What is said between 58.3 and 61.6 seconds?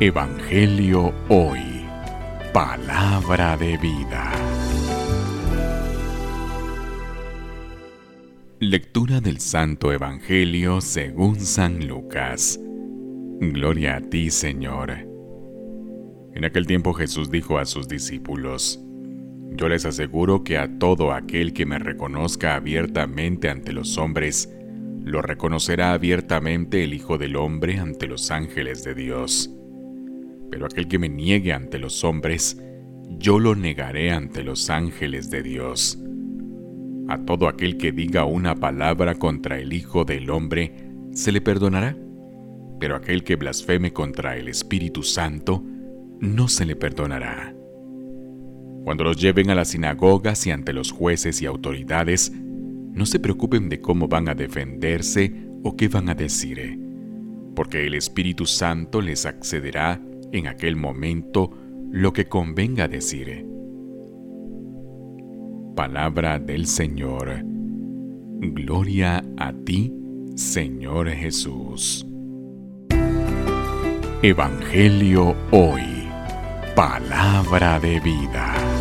Santo les accederá en aquel momento